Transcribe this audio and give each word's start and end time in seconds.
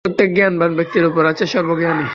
প্রত্যেক 0.05 0.29
জ্ঞানবান 0.37 0.71
ব্যক্তির 0.77 1.05
উপর 1.09 1.23
আছে 1.31 1.43
সর্বজ্ঞানী। 1.53 2.05